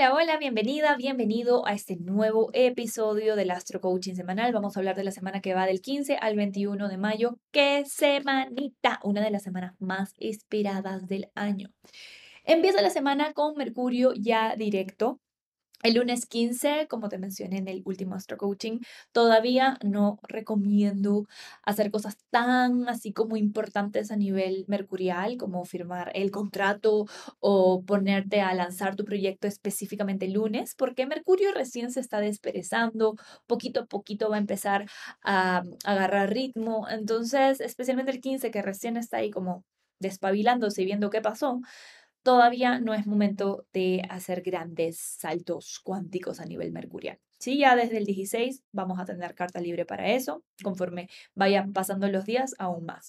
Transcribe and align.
Hola, 0.00 0.14
hola, 0.14 0.38
bienvenida, 0.38 0.96
bienvenido 0.96 1.66
a 1.66 1.74
este 1.74 1.94
nuevo 1.96 2.48
episodio 2.54 3.36
del 3.36 3.50
Astro 3.50 3.82
Coaching 3.82 4.14
Semanal. 4.14 4.50
Vamos 4.50 4.74
a 4.74 4.80
hablar 4.80 4.96
de 4.96 5.04
la 5.04 5.10
semana 5.10 5.42
que 5.42 5.52
va 5.52 5.66
del 5.66 5.82
15 5.82 6.16
al 6.16 6.36
21 6.36 6.88
de 6.88 6.96
mayo. 6.96 7.38
¡Qué 7.50 7.84
semanita! 7.84 8.98
Una 9.04 9.20
de 9.20 9.30
las 9.30 9.42
semanas 9.42 9.74
más 9.78 10.14
esperadas 10.16 11.06
del 11.06 11.30
año. 11.34 11.68
Empieza 12.44 12.80
la 12.80 12.88
semana 12.88 13.34
con 13.34 13.54
Mercurio 13.58 14.14
ya 14.14 14.56
directo 14.56 15.20
el 15.82 15.94
lunes 15.94 16.26
15, 16.26 16.86
como 16.88 17.08
te 17.08 17.18
mencioné 17.18 17.58
en 17.58 17.68
el 17.68 17.82
último 17.84 18.14
Astro 18.14 18.36
Coaching, 18.36 18.80
todavía 19.12 19.78
no 19.82 20.18
recomiendo 20.22 21.26
hacer 21.62 21.90
cosas 21.90 22.16
tan 22.30 22.88
así 22.88 23.12
como 23.12 23.36
importantes 23.36 24.10
a 24.10 24.16
nivel 24.16 24.64
mercurial, 24.68 25.36
como 25.38 25.64
firmar 25.64 26.10
el 26.14 26.30
contrato 26.30 27.06
o 27.40 27.82
ponerte 27.84 28.40
a 28.40 28.54
lanzar 28.54 28.96
tu 28.96 29.04
proyecto 29.04 29.48
específicamente 29.48 30.26
el 30.26 30.34
lunes, 30.34 30.74
porque 30.76 31.06
Mercurio 31.06 31.52
recién 31.52 31.90
se 31.90 32.00
está 32.00 32.20
desperezando, 32.20 33.16
poquito 33.46 33.80
a 33.80 33.86
poquito 33.86 34.30
va 34.30 34.36
a 34.36 34.40
empezar 34.40 34.86
a 35.24 35.64
agarrar 35.84 36.30
ritmo, 36.30 36.88
entonces 36.88 37.60
especialmente 37.60 38.12
el 38.12 38.20
15 38.20 38.50
que 38.50 38.62
recién 38.62 38.96
está 38.96 39.18
ahí 39.18 39.30
como 39.30 39.64
despabilándose 40.00 40.82
y 40.82 40.86
viendo 40.86 41.10
qué 41.10 41.20
pasó, 41.20 41.60
todavía 42.22 42.80
no 42.80 42.94
es 42.94 43.06
momento 43.06 43.66
de 43.72 44.02
hacer 44.08 44.42
grandes 44.42 44.98
saltos 44.98 45.80
cuánticos 45.82 46.40
a 46.40 46.46
nivel 46.46 46.72
mercurial. 46.72 47.18
Sí, 47.38 47.58
ya 47.58 47.74
desde 47.74 47.96
el 47.96 48.04
16 48.04 48.64
vamos 48.70 49.00
a 49.00 49.06
tener 49.06 49.34
carta 49.34 49.60
libre 49.60 49.86
para 49.86 50.10
eso, 50.12 50.44
conforme 50.62 51.08
vayan 51.34 51.72
pasando 51.72 52.06
los 52.08 52.26
días 52.26 52.54
aún 52.58 52.84
más. 52.84 53.08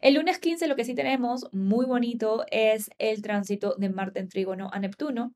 El 0.00 0.14
lunes 0.14 0.38
15 0.38 0.68
lo 0.68 0.76
que 0.76 0.84
sí 0.84 0.94
tenemos 0.94 1.48
muy 1.52 1.84
bonito 1.84 2.44
es 2.50 2.90
el 2.98 3.22
tránsito 3.22 3.74
de 3.76 3.88
Marte 3.88 4.20
en 4.20 4.28
trígono 4.28 4.70
a 4.72 4.78
Neptuno, 4.78 5.34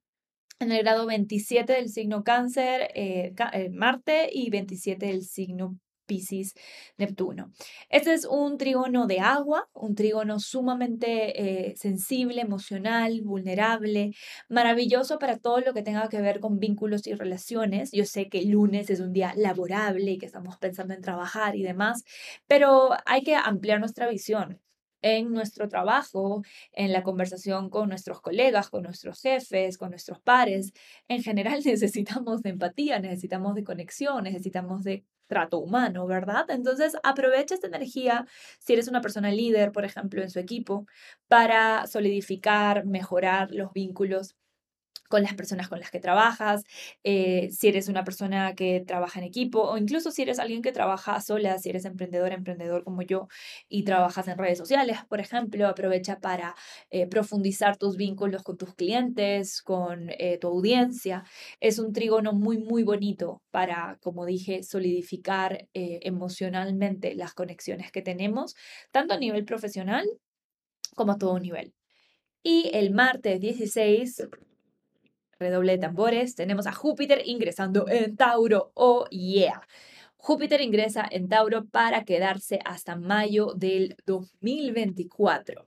en 0.61 0.71
el 0.71 0.83
grado 0.83 1.07
27 1.07 1.73
del 1.73 1.89
signo 1.89 2.23
cáncer, 2.23 2.91
eh, 2.95 3.35
eh, 3.53 3.71
Marte, 3.71 4.29
y 4.33 4.51
27 4.51 5.07
del 5.07 5.25
signo 5.25 5.79
Pisces, 6.11 6.55
Neptuno. 6.99 7.53
Este 7.89 8.13
es 8.13 8.25
un 8.25 8.59
trígono 8.59 9.07
de 9.07 9.21
agua, 9.21 9.69
un 9.75 9.95
trígono 9.95 10.41
sumamente 10.41 11.69
eh, 11.71 11.77
sensible, 11.77 12.41
emocional, 12.43 13.21
vulnerable, 13.23 14.11
maravilloso 14.49 15.21
para 15.21 15.39
todo 15.39 15.61
lo 15.61 15.73
que 15.73 15.83
tenga 15.83 16.09
que 16.09 16.21
ver 16.21 16.41
con 16.41 16.59
vínculos 16.59 17.07
y 17.07 17.15
relaciones. 17.15 17.93
Yo 17.93 18.05
sé 18.07 18.29
que 18.29 18.41
el 18.41 18.49
lunes 18.51 18.91
es 18.91 18.99
un 18.99 19.13
día 19.13 19.33
laborable 19.37 20.11
y 20.11 20.19
que 20.19 20.27
estamos 20.27 20.57
pensando 20.59 20.95
en 20.95 21.01
trabajar 21.01 21.55
y 21.55 21.63
demás, 21.63 22.03
pero 22.49 22.91
hay 23.07 23.23
que 23.23 23.37
ampliar 23.37 23.79
nuestra 23.79 24.09
visión 24.09 24.61
en 25.03 25.33
nuestro 25.33 25.69
trabajo, 25.69 26.43
en 26.73 26.93
la 26.93 27.03
conversación 27.03 27.71
con 27.71 27.89
nuestros 27.89 28.21
colegas, 28.21 28.69
con 28.69 28.83
nuestros 28.83 29.21
jefes, 29.23 29.79
con 29.79 29.91
nuestros 29.91 30.21
pares. 30.21 30.73
En 31.09 31.23
general 31.23 31.61
necesitamos 31.65 32.43
de 32.43 32.51
empatía, 32.51 32.99
necesitamos 32.99 33.55
de 33.55 33.65
conexión, 33.65 34.25
necesitamos 34.25 34.83
de 34.85 35.05
trato 35.31 35.59
humano, 35.61 36.07
¿verdad? 36.07 36.47
Entonces, 36.51 36.95
aprovecha 37.05 37.55
esta 37.57 37.69
energía 37.69 38.27
si 38.61 38.75
eres 38.75 38.89
una 38.89 39.01
persona 39.03 39.33
líder, 39.33 39.73
por 39.73 39.87
ejemplo, 39.87 40.23
en 40.23 40.31
su 40.31 40.41
equipo, 40.41 40.87
para 41.29 41.87
solidificar, 41.89 42.85
mejorar 42.87 43.51
los 43.53 43.73
vínculos 43.73 44.37
con 45.11 45.25
las 45.25 45.35
personas 45.35 45.69
con 45.69 45.81
las 45.81 45.91
que 45.91 45.99
trabajas, 45.99 46.63
eh, 47.03 47.51
si 47.51 47.67
eres 47.69 47.89
una 47.89 48.05
persona 48.05 48.55
que 48.55 48.81
trabaja 48.87 49.19
en 49.19 49.27
equipo 49.27 49.61
o 49.63 49.77
incluso 49.77 50.13
si 50.13 50.23
eres 50.23 50.39
alguien 50.39 50.63
que 50.63 50.71
trabaja 50.71 51.21
sola, 51.21 51.59
si 51.59 51.69
eres 51.69 51.85
emprendedor, 51.85 52.33
emprendedor 52.33 52.85
como 52.85 53.03
yo 53.03 53.27
y 53.69 53.83
trabajas 53.83 54.29
en 54.29 54.39
redes 54.39 54.59
sociales, 54.59 54.99
por 55.09 55.19
ejemplo, 55.19 55.67
aprovecha 55.67 56.21
para 56.21 56.55
eh, 56.91 57.09
profundizar 57.09 57.77
tus 57.77 57.97
vínculos 57.97 58.45
con 58.45 58.57
tus 58.57 58.73
clientes, 58.77 59.63
con 59.63 60.11
eh, 60.11 60.39
tu 60.41 60.47
audiencia. 60.47 61.25
Es 61.59 61.81
un 61.81 61.93
trígono 61.93 62.33
muy, 62.33 62.59
muy 62.59 62.85
bonito 62.85 63.43
para, 63.51 63.99
como 64.03 64.25
dije, 64.27 64.63
solidificar 64.63 65.69
emocionalmente 65.75 67.15
las 67.17 67.35
conexiones 67.35 67.91
que 67.91 68.03
tenemos, 68.03 68.55
tanto 68.93 69.15
a 69.15 69.19
nivel 69.19 69.45
profesional 69.45 70.07
como 70.95 71.13
a 71.13 71.19
todo 71.19 71.39
nivel. 71.41 71.75
Y 72.43 72.71
el 72.75 72.93
martes 72.93 73.41
16 73.41 74.29
redoble 75.41 75.73
de 75.73 75.79
tambores, 75.79 76.35
tenemos 76.35 76.67
a 76.67 76.73
Júpiter 76.73 77.23
ingresando 77.25 77.89
en 77.89 78.15
Tauro. 78.15 78.73
Oh, 78.75 79.07
yeah. 79.09 79.63
Júpiter 80.23 80.61
ingresa 80.61 81.09
en 81.11 81.29
Tauro 81.29 81.65
para 81.65 82.05
quedarse 82.05 82.61
hasta 82.67 82.95
mayo 82.95 83.55
del 83.57 83.97
2024. 84.05 85.67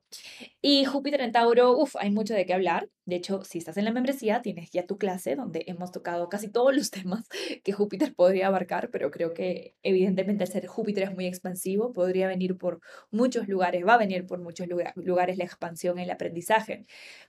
Y 0.61 0.85
Júpiter 0.85 1.21
en 1.21 1.31
Tauro, 1.31 1.75
uff, 1.75 1.95
hay 1.95 2.11
mucho 2.11 2.35
de 2.35 2.45
qué 2.45 2.53
hablar. 2.53 2.87
De 3.05 3.15
hecho, 3.15 3.43
si 3.43 3.57
estás 3.57 3.77
en 3.77 3.85
la 3.85 3.91
membresía, 3.91 4.43
tienes 4.43 4.69
ya 4.69 4.85
tu 4.85 4.99
clase 4.99 5.35
donde 5.35 5.63
hemos 5.65 5.91
tocado 5.91 6.29
casi 6.29 6.49
todos 6.49 6.73
los 6.75 6.91
temas 6.91 7.27
que 7.63 7.73
Júpiter 7.73 8.13
podría 8.13 8.47
abarcar, 8.47 8.91
pero 8.91 9.09
creo 9.09 9.33
que 9.33 9.75
evidentemente 9.81 10.43
al 10.43 10.51
ser 10.51 10.67
Júpiter 10.67 11.05
es 11.05 11.15
muy 11.15 11.25
expansivo, 11.25 11.91
podría 11.91 12.27
venir 12.27 12.55
por 12.55 12.79
muchos 13.09 13.47
lugares, 13.47 13.83
va 13.85 13.95
a 13.95 13.97
venir 13.97 14.27
por 14.27 14.39
muchos 14.39 14.67
lugares 14.95 15.37
la 15.37 15.45
expansión, 15.45 15.97
el 15.97 16.11
aprendizaje. 16.11 16.85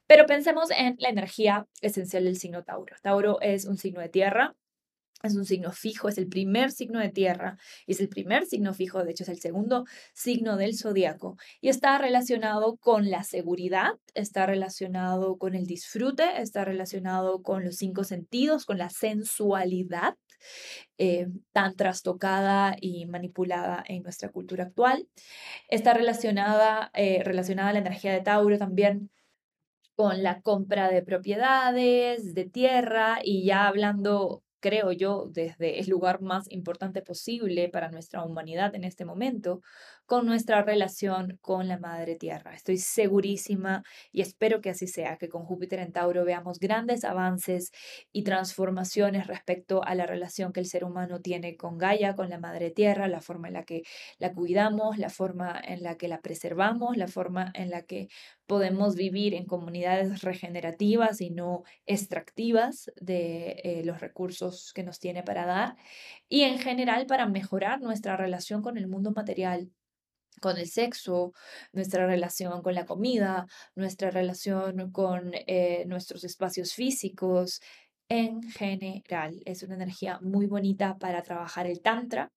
Pero 0.06 0.26
pensemos 0.26 0.70
en 0.70 0.96
la 0.98 1.08
energía 1.08 1.66
esencial 1.80 2.24
del 2.24 2.36
signo 2.36 2.64
Tauro. 2.64 2.96
Tauro 3.02 3.40
es 3.40 3.64
un 3.64 3.78
signo 3.78 4.02
de 4.02 4.10
tierra, 4.10 4.54
es 5.26 5.36
un 5.36 5.44
signo 5.44 5.72
fijo, 5.72 6.08
es 6.08 6.18
el 6.18 6.28
primer 6.28 6.70
signo 6.70 7.00
de 7.00 7.10
tierra 7.10 7.58
es 7.86 8.00
el 8.00 8.08
primer 8.08 8.46
signo 8.46 8.74
fijo, 8.74 9.04
de 9.04 9.10
hecho 9.10 9.24
es 9.24 9.28
el 9.28 9.40
segundo 9.40 9.84
signo 10.12 10.56
del 10.56 10.76
zodiaco 10.76 11.36
y 11.60 11.68
está 11.68 11.98
relacionado 11.98 12.76
con 12.76 13.10
la 13.10 13.24
seguridad, 13.24 13.92
está 14.14 14.46
relacionado 14.46 15.36
con 15.36 15.54
el 15.54 15.66
disfrute, 15.66 16.40
está 16.40 16.64
relacionado 16.64 17.42
con 17.42 17.64
los 17.64 17.76
cinco 17.76 18.04
sentidos, 18.04 18.64
con 18.64 18.78
la 18.78 18.90
sensualidad 18.90 20.16
eh, 20.98 21.26
tan 21.52 21.74
trastocada 21.74 22.76
y 22.80 23.06
manipulada 23.06 23.82
en 23.86 24.02
nuestra 24.02 24.28
cultura 24.30 24.64
actual. 24.64 25.08
Está 25.68 25.94
relacionada, 25.94 26.90
eh, 26.94 27.22
relacionada 27.24 27.70
a 27.70 27.72
la 27.72 27.78
energía 27.80 28.12
de 28.12 28.20
Tauro 28.20 28.58
también 28.58 29.10
con 29.96 30.22
la 30.22 30.40
compra 30.42 30.88
de 30.90 31.02
propiedades, 31.02 32.34
de 32.34 32.44
tierra 32.46 33.18
y 33.22 33.44
ya 33.46 33.66
hablando 33.68 34.43
creo 34.64 34.92
yo, 34.92 35.26
desde 35.30 35.78
el 35.78 35.90
lugar 35.90 36.22
más 36.22 36.50
importante 36.50 37.02
posible 37.02 37.68
para 37.68 37.90
nuestra 37.90 38.24
humanidad 38.24 38.74
en 38.74 38.84
este 38.84 39.04
momento, 39.04 39.60
con 40.06 40.26
nuestra 40.26 40.62
relación 40.62 41.38
con 41.40 41.68
la 41.68 41.78
Madre 41.78 42.16
Tierra. 42.16 42.54
Estoy 42.54 42.78
segurísima 42.78 43.82
y 44.12 44.20
espero 44.20 44.60
que 44.60 44.70
así 44.70 44.86
sea, 44.86 45.16
que 45.16 45.28
con 45.28 45.44
Júpiter 45.44 45.78
en 45.78 45.92
Tauro 45.92 46.24
veamos 46.24 46.58
grandes 46.58 47.04
avances 47.04 47.70
y 48.12 48.22
transformaciones 48.22 49.26
respecto 49.26 49.84
a 49.84 49.94
la 49.94 50.06
relación 50.06 50.52
que 50.52 50.60
el 50.60 50.66
ser 50.66 50.84
humano 50.84 51.20
tiene 51.20 51.56
con 51.56 51.78
Gaia, 51.78 52.14
con 52.14 52.28
la 52.28 52.38
Madre 52.38 52.70
Tierra, 52.70 53.08
la 53.08 53.20
forma 53.20 53.48
en 53.48 53.54
la 53.54 53.64
que 53.64 53.82
la 54.18 54.32
cuidamos, 54.32 54.98
la 54.98 55.10
forma 55.10 55.60
en 55.64 55.82
la 55.82 55.96
que 55.96 56.08
la 56.08 56.20
preservamos, 56.20 56.96
la 56.96 57.08
forma 57.08 57.50
en 57.54 57.70
la 57.70 57.82
que 57.82 58.08
podemos 58.46 58.94
vivir 58.96 59.34
en 59.34 59.46
comunidades 59.46 60.22
regenerativas 60.22 61.20
y 61.20 61.30
no 61.30 61.62
extractivas 61.86 62.92
de 63.00 63.60
eh, 63.64 63.82
los 63.84 64.00
recursos 64.00 64.72
que 64.74 64.82
nos 64.82 64.98
tiene 64.98 65.22
para 65.22 65.46
dar 65.46 65.76
y 66.28 66.42
en 66.42 66.58
general 66.58 67.06
para 67.06 67.26
mejorar 67.26 67.80
nuestra 67.80 68.16
relación 68.16 68.62
con 68.62 68.76
el 68.76 68.86
mundo 68.86 69.12
material 69.12 69.70
con 70.40 70.58
el 70.58 70.68
sexo, 70.68 71.32
nuestra 71.72 72.06
relación 72.06 72.62
con 72.62 72.74
la 72.74 72.86
comida, 72.86 73.46
nuestra 73.74 74.10
relación 74.10 74.90
con 74.92 75.32
eh, 75.34 75.84
nuestros 75.86 76.24
espacios 76.24 76.74
físicos. 76.74 77.60
En 78.08 78.42
general, 78.42 79.40
es 79.44 79.62
una 79.62 79.74
energía 79.74 80.18
muy 80.20 80.46
bonita 80.46 80.98
para 80.98 81.22
trabajar 81.22 81.66
el 81.66 81.80
tantra, 81.80 82.30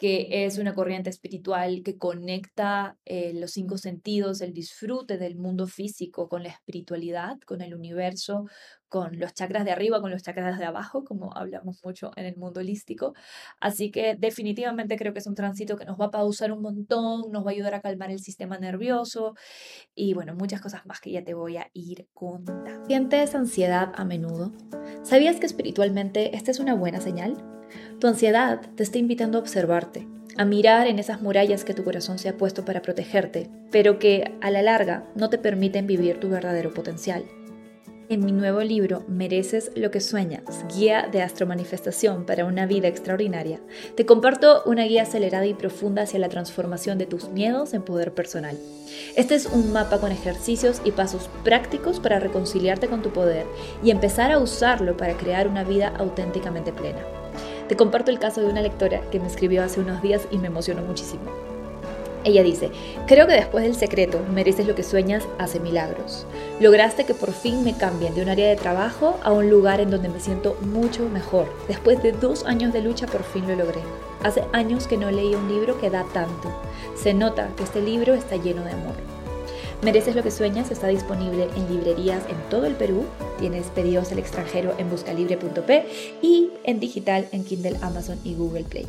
que 0.00 0.46
es 0.46 0.56
una 0.56 0.74
corriente 0.74 1.10
espiritual 1.10 1.82
que 1.84 1.98
conecta 1.98 2.96
eh, 3.04 3.32
los 3.34 3.52
cinco 3.52 3.76
sentidos, 3.76 4.40
el 4.40 4.54
disfrute 4.54 5.18
del 5.18 5.36
mundo 5.36 5.66
físico 5.66 6.26
con 6.28 6.42
la 6.42 6.48
espiritualidad, 6.48 7.38
con 7.46 7.60
el 7.60 7.74
universo, 7.74 8.46
con 8.90 9.18
los 9.18 9.32
chakras 9.32 9.64
de 9.64 9.70
arriba, 9.70 10.00
con 10.00 10.10
los 10.10 10.22
chakras 10.22 10.58
de 10.58 10.64
abajo, 10.66 11.04
como 11.04 11.34
hablamos 11.34 11.80
mucho 11.84 12.10
en 12.16 12.26
el 12.26 12.36
mundo 12.36 12.60
holístico. 12.60 13.14
Así 13.60 13.90
que 13.90 14.16
definitivamente 14.18 14.98
creo 14.98 15.12
que 15.14 15.20
es 15.20 15.26
un 15.26 15.36
tránsito 15.36 15.76
que 15.76 15.86
nos 15.86 15.98
va 15.98 16.06
a 16.06 16.10
pausar 16.10 16.52
un 16.52 16.60
montón, 16.60 17.30
nos 17.30 17.46
va 17.46 17.50
a 17.50 17.52
ayudar 17.52 17.74
a 17.74 17.80
calmar 17.80 18.10
el 18.10 18.18
sistema 18.18 18.58
nervioso 18.58 19.34
y 19.94 20.12
bueno, 20.12 20.34
muchas 20.34 20.60
cosas 20.60 20.84
más 20.86 21.00
que 21.00 21.12
ya 21.12 21.24
te 21.24 21.34
voy 21.34 21.56
a 21.56 21.70
ir 21.72 22.08
contando. 22.12 22.84
¿Sientes 22.86 23.34
ansiedad 23.34 23.92
a 23.94 24.04
menudo? 24.04 24.52
¿Sabías 25.02 25.36
que 25.36 25.46
espiritualmente 25.46 26.36
esta 26.36 26.50
es 26.50 26.58
una 26.58 26.74
buena 26.74 27.00
señal? 27.00 27.36
Tu 28.00 28.08
ansiedad 28.08 28.60
te 28.74 28.82
está 28.82 28.98
invitando 28.98 29.38
a 29.38 29.40
observarte, 29.40 30.08
a 30.36 30.44
mirar 30.44 30.88
en 30.88 30.98
esas 30.98 31.22
murallas 31.22 31.64
que 31.64 31.74
tu 31.74 31.84
corazón 31.84 32.18
se 32.18 32.28
ha 32.28 32.36
puesto 32.36 32.64
para 32.64 32.82
protegerte, 32.82 33.48
pero 33.70 34.00
que 34.00 34.36
a 34.40 34.50
la 34.50 34.62
larga 34.62 35.04
no 35.14 35.30
te 35.30 35.38
permiten 35.38 35.86
vivir 35.86 36.18
tu 36.18 36.28
verdadero 36.28 36.74
potencial. 36.74 37.24
En 38.10 38.24
mi 38.24 38.32
nuevo 38.32 38.60
libro, 38.62 39.04
Mereces 39.06 39.70
lo 39.76 39.92
que 39.92 40.00
sueñas, 40.00 40.42
guía 40.74 41.08
de 41.12 41.22
astromanifestación 41.22 42.26
para 42.26 42.44
una 42.44 42.66
vida 42.66 42.88
extraordinaria, 42.88 43.60
te 43.94 44.04
comparto 44.04 44.64
una 44.66 44.82
guía 44.82 45.02
acelerada 45.02 45.46
y 45.46 45.54
profunda 45.54 46.02
hacia 46.02 46.18
la 46.18 46.28
transformación 46.28 46.98
de 46.98 47.06
tus 47.06 47.28
miedos 47.28 47.72
en 47.72 47.82
poder 47.82 48.12
personal. 48.12 48.58
Este 49.14 49.36
es 49.36 49.46
un 49.46 49.72
mapa 49.72 50.00
con 50.00 50.10
ejercicios 50.10 50.82
y 50.84 50.90
pasos 50.90 51.30
prácticos 51.44 52.00
para 52.00 52.18
reconciliarte 52.18 52.88
con 52.88 53.00
tu 53.00 53.10
poder 53.10 53.46
y 53.80 53.92
empezar 53.92 54.32
a 54.32 54.40
usarlo 54.40 54.96
para 54.96 55.16
crear 55.16 55.46
una 55.46 55.62
vida 55.62 55.94
auténticamente 55.96 56.72
plena. 56.72 57.04
Te 57.68 57.76
comparto 57.76 58.10
el 58.10 58.18
caso 58.18 58.40
de 58.40 58.48
una 58.48 58.60
lectora 58.60 59.08
que 59.12 59.20
me 59.20 59.28
escribió 59.28 59.62
hace 59.62 59.78
unos 59.78 60.02
días 60.02 60.26
y 60.32 60.38
me 60.38 60.48
emocionó 60.48 60.82
muchísimo. 60.82 61.49
Ella 62.22 62.42
dice, 62.42 62.70
creo 63.06 63.26
que 63.26 63.32
después 63.32 63.64
del 63.64 63.74
secreto, 63.74 64.20
mereces 64.34 64.66
lo 64.66 64.74
que 64.74 64.82
sueñas, 64.82 65.24
hace 65.38 65.58
milagros. 65.58 66.26
Lograste 66.60 67.04
que 67.04 67.14
por 67.14 67.32
fin 67.32 67.64
me 67.64 67.74
cambien 67.74 68.14
de 68.14 68.22
un 68.22 68.28
área 68.28 68.48
de 68.48 68.56
trabajo 68.56 69.18
a 69.22 69.32
un 69.32 69.48
lugar 69.48 69.80
en 69.80 69.90
donde 69.90 70.10
me 70.10 70.20
siento 70.20 70.58
mucho 70.60 71.08
mejor. 71.08 71.46
Después 71.66 72.02
de 72.02 72.12
dos 72.12 72.44
años 72.44 72.74
de 72.74 72.82
lucha, 72.82 73.06
por 73.06 73.22
fin 73.22 73.48
lo 73.48 73.56
logré. 73.56 73.80
Hace 74.22 74.44
años 74.52 74.86
que 74.86 74.98
no 74.98 75.10
leí 75.10 75.34
un 75.34 75.48
libro 75.48 75.80
que 75.80 75.88
da 75.88 76.04
tanto. 76.12 76.52
Se 76.94 77.14
nota 77.14 77.48
que 77.56 77.62
este 77.62 77.80
libro 77.80 78.12
está 78.12 78.36
lleno 78.36 78.64
de 78.64 78.72
amor. 78.72 78.94
Mereces 79.82 80.14
lo 80.14 80.22
que 80.22 80.30
sueñas 80.30 80.70
está 80.70 80.88
disponible 80.88 81.48
en 81.56 81.74
librerías 81.74 82.22
en 82.28 82.36
todo 82.50 82.66
el 82.66 82.74
Perú. 82.74 83.06
Tienes 83.38 83.68
pedidos 83.68 84.12
al 84.12 84.18
extranjero 84.18 84.74
en 84.76 84.90
buscalibre.p 84.90 85.86
y 86.20 86.50
en 86.64 86.80
digital 86.80 87.28
en 87.32 87.44
Kindle, 87.44 87.78
Amazon 87.80 88.18
y 88.24 88.34
Google 88.34 88.64
Play 88.64 88.86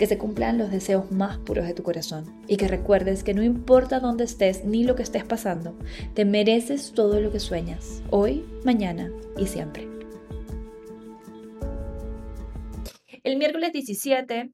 que 0.00 0.06
se 0.06 0.16
cumplan 0.16 0.56
los 0.56 0.70
deseos 0.70 1.12
más 1.12 1.36
puros 1.36 1.66
de 1.66 1.74
tu 1.74 1.82
corazón 1.82 2.24
y 2.48 2.56
que 2.56 2.68
recuerdes 2.68 3.22
que 3.22 3.34
no 3.34 3.42
importa 3.42 4.00
dónde 4.00 4.24
estés 4.24 4.64
ni 4.64 4.82
lo 4.82 4.96
que 4.96 5.02
estés 5.02 5.24
pasando, 5.24 5.78
te 6.14 6.24
mereces 6.24 6.92
todo 6.92 7.20
lo 7.20 7.30
que 7.30 7.38
sueñas, 7.38 8.02
hoy, 8.08 8.42
mañana 8.64 9.12
y 9.36 9.46
siempre. 9.46 9.86
El 13.24 13.36
miércoles 13.36 13.74
17 13.74 14.50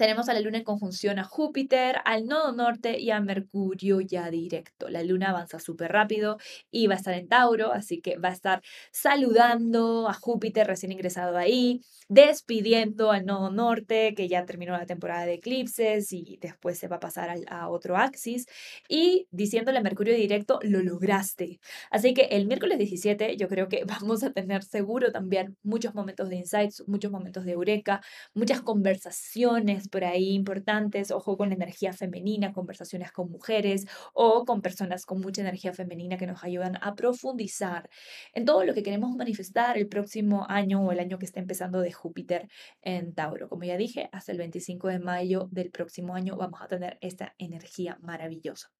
tenemos 0.00 0.30
a 0.30 0.32
la 0.32 0.40
Luna 0.40 0.56
en 0.56 0.64
conjunción 0.64 1.18
a 1.18 1.24
Júpiter, 1.24 1.96
al 2.06 2.24
nodo 2.24 2.52
norte 2.52 2.98
y 2.98 3.10
a 3.10 3.20
Mercurio 3.20 4.00
ya 4.00 4.30
directo. 4.30 4.88
La 4.88 5.02
Luna 5.02 5.28
avanza 5.28 5.58
súper 5.58 5.92
rápido 5.92 6.38
y 6.70 6.86
va 6.86 6.94
a 6.94 6.96
estar 6.96 7.12
en 7.12 7.28
Tauro, 7.28 7.70
así 7.70 8.00
que 8.00 8.16
va 8.16 8.30
a 8.30 8.32
estar 8.32 8.62
saludando 8.92 10.08
a 10.08 10.14
Júpiter 10.14 10.66
recién 10.66 10.90
ingresado 10.92 11.36
ahí, 11.36 11.82
despidiendo 12.08 13.12
al 13.12 13.26
nodo 13.26 13.50
norte, 13.50 14.14
que 14.14 14.26
ya 14.26 14.46
terminó 14.46 14.72
la 14.72 14.86
temporada 14.86 15.26
de 15.26 15.34
eclipses 15.34 16.14
y 16.14 16.38
después 16.40 16.78
se 16.78 16.88
va 16.88 16.96
a 16.96 17.00
pasar 17.00 17.36
a, 17.48 17.68
otro 17.68 17.98
axis, 17.98 18.46
y 18.88 19.28
diciéndole 19.30 19.80
a 19.80 19.82
Mercurio 19.82 20.14
directo, 20.14 20.60
lo 20.62 20.82
lograste. 20.82 21.60
Así 21.90 22.14
que 22.14 22.22
el 22.30 22.46
miércoles 22.46 22.78
17 22.78 23.36
yo 23.36 23.48
creo 23.48 23.68
que 23.68 23.84
vamos 24.00 24.22
a 24.22 24.32
tener 24.32 24.62
seguro 24.62 25.12
también 25.12 25.58
muchos 25.62 25.94
momentos 25.94 26.30
de 26.30 26.36
insights, 26.36 26.84
muchos 26.86 27.12
momentos 27.12 27.44
de 27.44 27.52
eureka, 27.52 28.00
muchas 28.32 28.62
conversaciones 28.62 29.89
por 29.90 30.04
ahí 30.04 30.30
importantes, 30.30 31.10
ojo 31.10 31.36
con 31.36 31.48
la 31.50 31.54
energía 31.54 31.92
femenina, 31.92 32.52
conversaciones 32.52 33.12
con 33.12 33.30
mujeres 33.30 33.86
o 34.14 34.44
con 34.44 34.62
personas 34.62 35.04
con 35.06 35.20
mucha 35.20 35.42
energía 35.42 35.72
femenina 35.72 36.16
que 36.16 36.26
nos 36.26 36.44
ayudan 36.44 36.78
a 36.80 36.94
profundizar 36.94 37.90
en 38.34 38.44
todo 38.44 38.64
lo 38.64 38.74
que 38.74 38.82
queremos 38.82 39.14
manifestar 39.16 39.76
el 39.76 39.88
próximo 39.88 40.46
año 40.48 40.80
o 40.80 40.92
el 40.92 41.00
año 41.00 41.18
que 41.18 41.26
está 41.26 41.40
empezando 41.40 41.80
de 41.80 41.92
Júpiter 41.92 42.48
en 42.82 43.14
Tauro. 43.14 43.48
Como 43.48 43.64
ya 43.64 43.76
dije, 43.76 44.08
hasta 44.12 44.32
el 44.32 44.38
25 44.38 44.88
de 44.88 44.98
mayo 44.98 45.48
del 45.50 45.70
próximo 45.70 46.14
año 46.14 46.36
vamos 46.36 46.60
a 46.62 46.68
tener 46.68 46.98
esta 47.00 47.34
energía 47.38 47.98
maravillosa. 48.00 48.70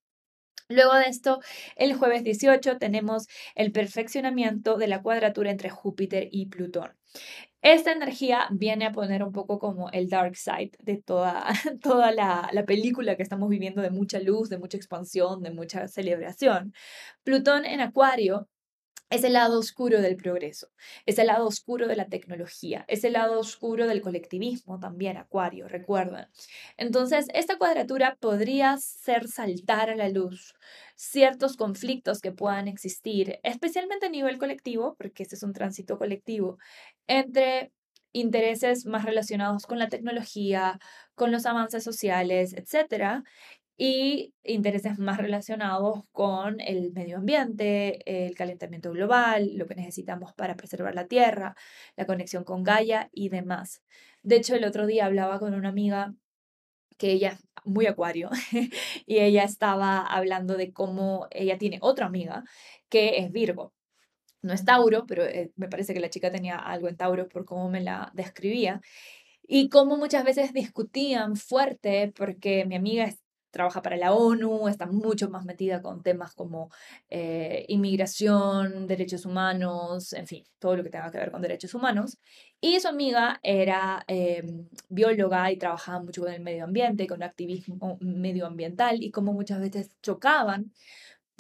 Luego 0.71 0.95
de 0.95 1.07
esto, 1.07 1.41
el 1.75 1.95
jueves 1.95 2.23
18 2.23 2.79
tenemos 2.79 3.27
el 3.57 3.73
perfeccionamiento 3.73 4.77
de 4.77 4.87
la 4.87 5.03
cuadratura 5.03 5.51
entre 5.51 5.69
Júpiter 5.69 6.29
y 6.31 6.47
Plutón. 6.47 6.93
Esta 7.63 7.93
energía 7.93 8.49
viene 8.51 8.87
a 8.87 8.93
poner 8.93 9.23
un 9.23 9.33
poco 9.33 9.59
como 9.59 9.91
el 9.91 10.09
dark 10.09 10.37
side 10.37 10.73
de 10.79 10.97
toda, 11.03 11.47
toda 11.83 12.11
la, 12.13 12.49
la, 12.53 12.65
película 12.65 13.17
que 13.17 13.23
estamos 13.23 13.51
viviendo 13.51 13.83
de 13.83 13.91
mucha 13.91 14.19
luz, 14.19 14.49
de 14.49 14.59
mucha 14.59 14.79
expansión, 14.79 15.43
de 15.43 15.51
mucha 15.51 15.87
celebración. 15.87 16.73
Plutón 17.23 17.67
en 17.67 17.81
Acuario 17.81 18.49
es 19.11 19.25
el 19.25 19.35
lado 19.35 19.59
oscuro 19.59 20.01
del 20.01 20.17
progreso, 20.17 20.69
es 21.05 21.19
el 21.19 21.27
lado 21.27 21.47
oscuro 21.47 21.89
de 21.89 21.97
la 21.97 22.07
tecnología, 22.07 22.85
es 22.89 23.05
el 23.05 23.15
lado 23.15 23.39
oscuro 23.41 23.87
del 23.87 24.01
colectivismo 24.01 24.79
también, 24.79 25.17
Acuario, 25.17 25.69
recuerden. 25.69 26.27
Entonces, 26.77 27.27
esta 27.35 27.59
cuadratura 27.59 28.17
podría 28.21 28.77
ser 28.79 29.29
saltar 29.29 29.91
a 29.91 29.97
la 29.97 30.09
luz 30.09 30.55
ciertos 30.95 31.57
conflictos 31.57 32.21
que 32.21 32.33
puedan 32.33 32.69
existir, 32.69 33.41
especialmente 33.43 34.07
a 34.07 34.11
nivel 34.11 34.39
colectivo, 34.39 34.95
porque 34.97 35.25
este 35.25 35.35
es 35.35 35.43
un 35.43 35.53
tránsito 35.53 35.99
colectivo, 35.99 36.59
entre 37.07 37.73
intereses 38.13 38.87
más 38.87 39.05
relacionados 39.05 39.67
con 39.67 39.79
la 39.79 39.89
tecnología, 39.89 40.79
con 41.15 41.33
los 41.33 41.47
avances 41.47 41.85
sociales, 41.85 42.55
etcétera, 42.55 43.23
y 43.83 44.35
intereses 44.45 44.99
más 44.99 45.17
relacionados 45.17 46.05
con 46.13 46.61
el 46.61 46.93
medio 46.93 47.17
ambiente, 47.17 48.03
el 48.27 48.35
calentamiento 48.35 48.93
global, 48.93 49.57
lo 49.57 49.65
que 49.65 49.75
necesitamos 49.75 50.35
para 50.35 50.55
preservar 50.55 50.95
la 50.95 51.07
Tierra, 51.07 51.57
la 51.97 52.05
conexión 52.05 52.45
con 52.45 52.63
Gaia 52.63 53.09
y 53.11 53.31
demás. 53.31 53.83
De 54.23 54.37
hecho, 54.37 54.55
el 54.55 54.67
otro 54.67 54.87
día 54.87 55.07
hablaba 55.07 55.39
con 55.39 55.55
una 55.55 55.71
amiga 55.71 56.15
que 56.99 57.13
ella 57.13 57.31
es 57.31 57.41
muy 57.65 57.87
acuario 57.87 58.29
y 59.07 59.21
ella 59.21 59.45
estaba 59.45 60.03
hablando 60.05 60.59
de 60.59 60.75
cómo 60.75 61.27
ella 61.31 61.57
tiene 61.57 61.79
otra 61.81 62.05
amiga 62.05 62.45
que 62.91 63.17
es 63.17 63.33
Virgo. 63.33 63.73
No 64.43 64.53
es 64.53 64.67
Tauro, 64.67 65.07
pero 65.07 65.25
eh, 65.25 65.53
me 65.57 65.69
parece 65.69 65.95
que 65.95 66.01
la 66.01 66.11
chica 66.11 66.31
tenía 66.31 66.57
algo 66.59 66.89
en 66.89 66.99
Tauro 66.99 67.29
por 67.29 67.47
cómo 67.47 67.71
me 67.71 67.81
la 67.81 68.11
describía. 68.13 68.83
Y 69.53 69.69
cómo 69.71 69.97
muchas 69.97 70.25
veces 70.25 70.53
discutían 70.53 71.37
fuerte 71.37 72.13
porque 72.15 72.67
mi 72.67 72.77
amiga 72.77 73.05
es 73.05 73.20
trabaja 73.51 73.83
para 73.83 73.97
la 73.97 74.13
ONU, 74.13 74.69
está 74.69 74.87
mucho 74.87 75.29
más 75.31 75.45
metida 75.45 75.83
con 75.83 76.03
temas 76.03 76.35
como 76.35 76.71
eh, 77.09 77.65
inmigración, 77.69 78.87
derechos 78.87 79.27
humanos, 79.27 80.13
en 80.13 80.27
fin, 80.27 80.45
todo 80.59 80.77
lo 80.77 80.83
que 80.83 80.91
tenga 80.91 81.11
que 81.11 81.19
ver 81.19 81.31
con 81.31 81.43
derechos 81.43 81.75
humanos. 81.75 82.19
Y 82.61 82.79
su 82.81 82.89
amiga 82.89 83.41
era 83.43 84.05
em, 84.07 84.69
bióloga 84.89 85.51
y 85.51 85.57
trabajaba 85.57 86.01
mucho 86.03 86.23
con 86.23 86.33
el 86.33 86.41
medio 86.41 86.65
ambiente, 86.65 87.07
con 87.07 87.23
activismo 87.23 87.99
medioambiental 88.01 89.03
y 89.03 89.11
como 89.11 89.33
muchas 89.33 89.61
veces 89.61 89.91
chocaban 90.03 90.73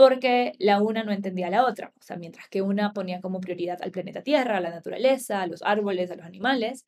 porque 0.00 0.54
la 0.58 0.80
una 0.80 1.04
no 1.04 1.12
entendía 1.12 1.48
a 1.48 1.50
la 1.50 1.66
otra. 1.66 1.92
O 2.00 2.02
sea, 2.02 2.16
mientras 2.16 2.48
que 2.48 2.62
una 2.62 2.94
ponía 2.94 3.20
como 3.20 3.38
prioridad 3.38 3.82
al 3.82 3.90
planeta 3.90 4.22
Tierra, 4.22 4.56
a 4.56 4.60
la 4.60 4.70
naturaleza, 4.70 5.42
a 5.42 5.46
los 5.46 5.62
árboles, 5.62 6.10
a 6.10 6.16
los 6.16 6.24
animales, 6.24 6.86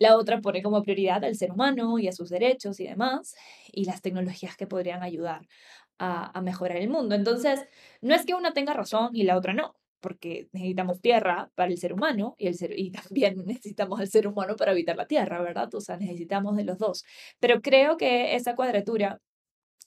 la 0.00 0.16
otra 0.16 0.40
pone 0.40 0.62
como 0.62 0.82
prioridad 0.82 1.22
al 1.24 1.36
ser 1.36 1.52
humano 1.52 1.98
y 1.98 2.08
a 2.08 2.12
sus 2.12 2.30
derechos 2.30 2.80
y 2.80 2.88
demás, 2.88 3.36
y 3.70 3.84
las 3.84 4.02
tecnologías 4.02 4.56
que 4.56 4.66
podrían 4.66 5.02
ayudar 5.02 5.46
a, 5.98 6.40
mejorar 6.40 6.78
el 6.78 6.88
mundo. 6.88 7.14
Entonces, 7.14 7.60
no 8.00 8.14
es 8.14 8.24
que 8.24 8.34
una 8.34 8.54
tenga 8.54 8.72
razón 8.72 9.10
y 9.12 9.24
la 9.24 9.36
otra 9.36 9.52
no, 9.52 9.76
porque 10.00 10.48
necesitamos 10.52 11.02
tierra 11.02 11.50
para 11.54 11.70
el 11.70 11.76
ser 11.76 11.92
humano 11.92 12.34
y, 12.38 12.46
el 12.46 12.54
ser, 12.54 12.78
y 12.78 12.90
también 13.08 13.44
necesitamos 13.46 14.00
el 14.00 14.08
ser 14.08 14.26
humano 14.26 14.56
para 14.56 14.72
habitar 14.72 14.96
la 14.96 15.06
tierra, 15.06 15.42
¿verdad? 15.42 15.72
O 15.74 15.80
sea, 15.82 15.98
necesitamos 15.98 16.56
de 16.56 16.64
los 16.64 16.78
dos. 16.78 17.04
Pero 17.38 17.60
creo 17.60 17.98
que 17.98 18.34
esa 18.34 18.56
cuadratura 18.56 19.20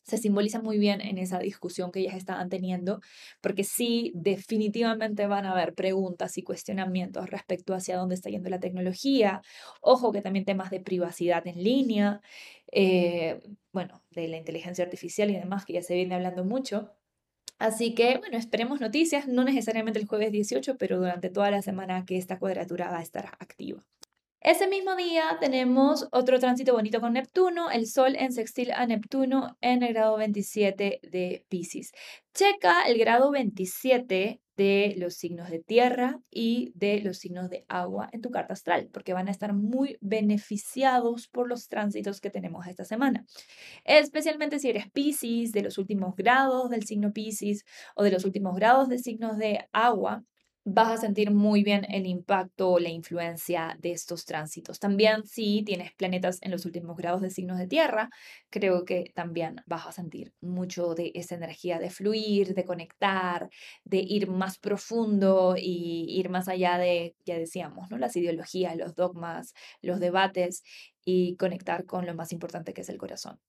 se 0.03 0.17
simboliza 0.17 0.61
muy 0.61 0.77
bien 0.77 1.01
en 1.01 1.17
esa 1.17 1.39
discusión 1.39 1.91
que 1.91 2.01
ellas 2.01 2.15
estaban 2.15 2.49
teniendo, 2.49 3.01
porque 3.41 3.63
sí, 3.63 4.11
definitivamente 4.15 5.27
van 5.27 5.45
a 5.45 5.51
haber 5.51 5.73
preguntas 5.73 6.37
y 6.37 6.43
cuestionamientos 6.43 7.29
respecto 7.29 7.73
hacia 7.73 7.97
dónde 7.97 8.15
está 8.15 8.29
yendo 8.29 8.49
la 8.49 8.59
tecnología. 8.59 9.41
Ojo 9.81 10.11
que 10.11 10.21
también 10.21 10.45
temas 10.45 10.69
de 10.71 10.81
privacidad 10.81 11.45
en 11.47 11.63
línea, 11.63 12.21
eh, 12.71 13.39
bueno, 13.71 14.01
de 14.11 14.27
la 14.27 14.37
inteligencia 14.37 14.83
artificial 14.83 15.29
y 15.31 15.35
demás, 15.35 15.65
que 15.65 15.73
ya 15.73 15.81
se 15.83 15.95
viene 15.95 16.15
hablando 16.15 16.43
mucho. 16.45 16.91
Así 17.59 17.95
que, 17.95 18.17
bueno, 18.17 18.37
esperemos 18.37 18.81
noticias, 18.81 19.27
no 19.27 19.43
necesariamente 19.43 19.99
el 19.99 20.07
jueves 20.07 20.31
18, 20.31 20.77
pero 20.77 20.97
durante 20.99 21.29
toda 21.29 21.51
la 21.51 21.61
semana 21.61 22.05
que 22.05 22.17
esta 22.17 22.39
cuadratura 22.39 22.91
va 22.91 22.99
a 22.99 23.03
estar 23.03 23.25
activa. 23.39 23.85
Ese 24.43 24.67
mismo 24.67 24.97
día 24.97 25.37
tenemos 25.39 26.09
otro 26.11 26.37
tránsito 26.37 26.73
bonito 26.73 26.99
con 26.99 27.13
Neptuno, 27.13 27.71
el 27.71 27.87
Sol 27.87 28.17
en 28.17 28.33
sextil 28.33 28.73
a 28.73 28.85
Neptuno 28.85 29.57
en 29.61 29.83
el 29.83 29.93
grado 29.93 30.17
27 30.17 30.99
de 31.01 31.45
Pisces. 31.47 31.93
Checa 32.33 32.83
el 32.83 32.97
grado 32.97 33.31
27 33.31 34.41
de 34.57 34.95
los 34.97 35.13
signos 35.13 35.49
de 35.49 35.59
tierra 35.59 36.19
y 36.29 36.73
de 36.75 36.99
los 36.99 37.19
signos 37.19 37.49
de 37.49 37.63
agua 37.69 38.09
en 38.11 38.19
tu 38.19 38.31
carta 38.31 38.51
astral, 38.51 38.89
porque 38.91 39.13
van 39.13 39.29
a 39.29 39.31
estar 39.31 39.53
muy 39.53 39.97
beneficiados 40.01 41.29
por 41.29 41.47
los 41.47 41.69
tránsitos 41.69 42.19
que 42.19 42.29
tenemos 42.29 42.67
esta 42.67 42.83
semana. 42.83 43.25
Especialmente 43.85 44.59
si 44.59 44.71
eres 44.71 44.91
Pisces, 44.91 45.53
de 45.53 45.61
los 45.61 45.77
últimos 45.77 46.17
grados 46.17 46.69
del 46.69 46.83
signo 46.83 47.13
Pisces 47.13 47.63
o 47.95 48.03
de 48.03 48.11
los 48.11 48.25
últimos 48.25 48.57
grados 48.57 48.89
de 48.89 48.99
signos 48.99 49.37
de 49.37 49.69
agua, 49.71 50.25
vas 50.65 50.89
a 50.91 50.97
sentir 50.97 51.31
muy 51.31 51.63
bien 51.63 51.85
el 51.89 52.05
impacto 52.05 52.71
o 52.71 52.79
la 52.79 52.89
influencia 52.89 53.77
de 53.81 53.91
estos 53.91 54.25
tránsitos. 54.25 54.79
También 54.79 55.25
si 55.25 55.63
tienes 55.63 55.93
planetas 55.93 56.39
en 56.41 56.51
los 56.51 56.65
últimos 56.65 56.95
grados 56.97 57.21
de 57.21 57.29
signos 57.29 57.57
de 57.57 57.67
tierra, 57.67 58.09
creo 58.49 58.85
que 58.85 59.11
también 59.13 59.57
vas 59.65 59.85
a 59.87 59.91
sentir 59.91 60.33
mucho 60.41 60.95
de 60.95 61.11
esa 61.15 61.35
energía 61.35 61.79
de 61.79 61.89
fluir, 61.89 62.53
de 62.55 62.63
conectar, 62.65 63.49
de 63.83 63.97
ir 63.99 64.29
más 64.29 64.57
profundo 64.57 65.55
y 65.57 66.05
ir 66.09 66.29
más 66.29 66.47
allá 66.47 66.77
de, 66.77 67.15
ya 67.25 67.37
decíamos, 67.37 67.89
¿no? 67.89 67.97
las 67.97 68.15
ideologías, 68.15 68.77
los 68.77 68.95
dogmas, 68.95 69.53
los 69.81 69.99
debates 69.99 70.63
y 71.05 71.35
conectar 71.37 71.85
con 71.85 72.05
lo 72.05 72.15
más 72.15 72.31
importante 72.31 72.73
que 72.73 72.81
es 72.81 72.89
el 72.89 72.97
corazón. 72.97 73.39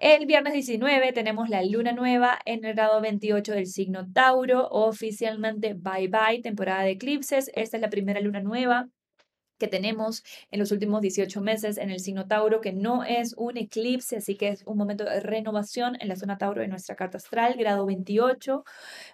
El 0.00 0.24
viernes 0.24 0.54
19 0.54 1.12
tenemos 1.12 1.50
la 1.50 1.62
luna 1.62 1.92
nueva 1.92 2.38
en 2.46 2.64
el 2.64 2.72
grado 2.72 3.02
28 3.02 3.52
del 3.52 3.66
signo 3.66 4.10
Tauro, 4.10 4.66
oficialmente 4.70 5.74
bye 5.74 6.08
bye, 6.08 6.40
temporada 6.42 6.84
de 6.84 6.92
eclipses. 6.92 7.50
Esta 7.54 7.76
es 7.76 7.82
la 7.82 7.90
primera 7.90 8.18
luna 8.20 8.40
nueva 8.40 8.88
que 9.58 9.68
tenemos 9.68 10.24
en 10.50 10.58
los 10.58 10.72
últimos 10.72 11.02
18 11.02 11.40
meses 11.42 11.76
en 11.76 11.90
el 11.90 12.00
signo 12.00 12.26
Tauro, 12.26 12.60
que 12.62 12.72
no 12.72 13.04
es 13.04 13.34
un 13.36 13.58
eclipse, 13.58 14.16
así 14.16 14.36
que 14.36 14.48
es 14.48 14.62
un 14.66 14.78
momento 14.78 15.04
de 15.04 15.20
renovación 15.20 15.96
en 16.00 16.08
la 16.08 16.16
zona 16.16 16.38
Tauro 16.38 16.62
de 16.62 16.68
nuestra 16.68 16.96
carta 16.96 17.18
astral, 17.18 17.54
grado 17.58 17.84
28. 17.84 18.64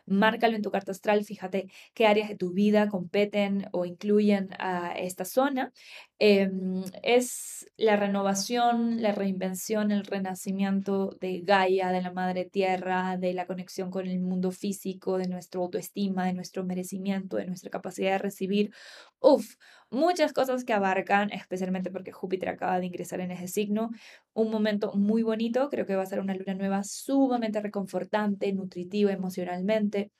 Márcalo 0.07 0.55
en 0.55 0.63
tu 0.63 0.71
carta 0.71 0.93
astral, 0.93 1.25
fíjate 1.25 1.67
qué 1.95 2.07
áreas 2.07 2.29
de 2.29 2.37
tu 2.37 2.53
vida 2.53 2.89
competen 2.89 3.67
o 3.73 3.85
incluyen 3.85 4.51
a 4.59 4.93
esta 4.93 5.25
zona. 5.25 5.73
Em, 6.19 6.83
es 7.03 7.67
la 7.77 7.97
renovación, 7.97 9.03
la 9.03 9.13
reinvención, 9.13 9.91
el 9.91 10.07
renacimiento 10.07 11.11
de 11.21 11.43
Gaia, 11.43 11.91
de 11.91 12.01
la 12.01 12.11
Madre 12.11 12.47
Tierra, 12.47 13.19
de 13.19 13.35
la 13.35 13.47
conexión 13.47 13.91
con 13.91 14.07
el 14.07 14.21
mundo 14.21 14.51
físico, 14.51 15.19
de 15.19 15.29
nuestra 15.29 15.61
autoestima, 15.61 16.25
de 16.25 16.33
nuestro 16.33 16.65
merecimiento, 16.65 17.37
de 17.37 17.45
nuestra 17.45 17.71
capacidad 17.71 18.13
de 18.13 18.19
recibir. 18.19 18.73
Uf, 19.21 19.57
muchas 19.91 20.33
cosas 20.33 20.65
que 20.65 20.73
abarcan, 20.73 21.31
especialmente 21.33 21.91
porque 21.91 22.13
Júpiter 22.13 22.49
acaba 22.49 22.81
de 22.81 22.87
ingresar 22.87 23.21
en 23.21 23.33
ese 23.33 23.49
signo. 23.49 23.91
Un 24.33 24.51
momento 24.51 24.95
muy 24.95 25.23
bonito, 25.23 25.69
creo 25.69 25.85
que 25.85 25.97
va 25.97 26.03
a 26.03 26.07
ser 26.07 26.21
una 26.21 26.35
luna 26.35 26.55
nueva 26.55 26.83
sumamente 26.83 27.61
reconfortante, 27.61 28.51
nutritiva 28.55 29.13
emocionalmente 29.13 30.13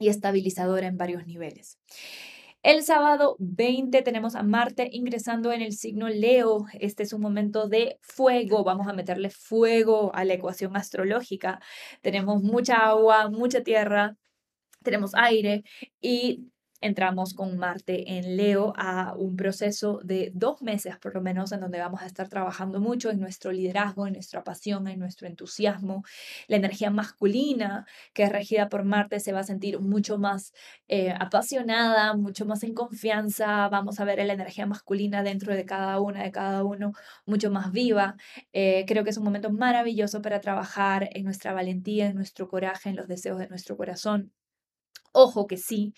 y 0.00 0.08
estabilizadora 0.08 0.88
en 0.88 0.96
varios 0.96 1.26
niveles. 1.26 1.78
El 2.62 2.82
sábado 2.82 3.36
20 3.38 4.02
tenemos 4.02 4.34
a 4.34 4.42
Marte 4.42 4.88
ingresando 4.92 5.52
en 5.52 5.62
el 5.62 5.72
signo 5.72 6.08
Leo. 6.08 6.66
Este 6.80 7.04
es 7.04 7.12
un 7.12 7.20
momento 7.20 7.68
de 7.68 7.98
fuego. 8.02 8.64
Vamos 8.64 8.88
a 8.88 8.92
meterle 8.92 9.30
fuego 9.30 10.14
a 10.14 10.24
la 10.24 10.34
ecuación 10.34 10.76
astrológica. 10.76 11.60
Tenemos 12.02 12.42
mucha 12.42 12.76
agua, 12.76 13.30
mucha 13.30 13.62
tierra, 13.62 14.16
tenemos 14.82 15.12
aire 15.14 15.62
y 16.00 16.50
entramos 16.80 17.34
con 17.34 17.58
Marte 17.58 18.18
en 18.18 18.36
Leo 18.36 18.72
a 18.76 19.14
un 19.16 19.36
proceso 19.36 20.00
de 20.04 20.30
dos 20.34 20.62
meses 20.62 20.96
por 20.98 21.14
lo 21.14 21.20
menos 21.20 21.52
en 21.52 21.60
donde 21.60 21.78
vamos 21.78 22.02
a 22.02 22.06
estar 22.06 22.28
trabajando 22.28 22.80
mucho 22.80 23.10
en 23.10 23.20
nuestro 23.20 23.52
liderazgo, 23.52 24.06
en 24.06 24.14
nuestra 24.14 24.44
pasión, 24.44 24.86
en 24.88 24.98
nuestro 24.98 25.26
entusiasmo. 25.26 26.04
La 26.46 26.56
energía 26.56 26.90
masculina 26.90 27.86
que 28.12 28.24
es 28.24 28.32
regida 28.32 28.68
por 28.68 28.84
Marte 28.84 29.20
se 29.20 29.32
va 29.32 29.40
a 29.40 29.44
sentir 29.44 29.80
mucho 29.80 30.18
más 30.18 30.52
eh, 30.88 31.12
apasionada, 31.18 32.14
mucho 32.14 32.46
más 32.46 32.62
en 32.62 32.74
confianza. 32.74 33.68
Vamos 33.68 34.00
a 34.00 34.04
ver 34.04 34.24
la 34.26 34.32
energía 34.32 34.66
masculina 34.66 35.22
dentro 35.22 35.54
de 35.54 35.64
cada 35.64 36.00
una, 36.00 36.22
de 36.22 36.32
cada 36.32 36.64
uno, 36.64 36.92
mucho 37.26 37.50
más 37.50 37.72
viva. 37.72 38.16
Eh, 38.52 38.84
creo 38.86 39.04
que 39.04 39.10
es 39.10 39.18
un 39.18 39.24
momento 39.24 39.50
maravilloso 39.50 40.22
para 40.22 40.40
trabajar 40.40 41.08
en 41.12 41.24
nuestra 41.24 41.52
valentía, 41.52 42.06
en 42.06 42.16
nuestro 42.16 42.48
coraje, 42.48 42.90
en 42.90 42.96
los 42.96 43.08
deseos 43.08 43.38
de 43.38 43.48
nuestro 43.48 43.76
corazón. 43.76 44.32
Ojo 45.12 45.46
que 45.46 45.56
sí, 45.56 45.94